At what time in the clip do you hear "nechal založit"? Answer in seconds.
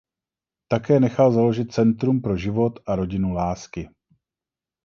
0.99-1.73